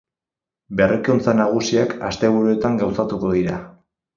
[0.79, 3.63] Berrikuntza nagusiak asteburuetan gauzatuko dira.